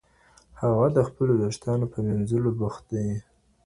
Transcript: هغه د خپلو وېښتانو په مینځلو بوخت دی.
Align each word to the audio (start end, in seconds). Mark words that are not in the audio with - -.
هغه 0.61 0.87
د 0.95 0.97
خپلو 1.07 1.33
وېښتانو 1.41 1.85
په 1.93 1.97
مینځلو 2.07 2.49
بوخت 2.59 2.83
دی. 2.93 3.09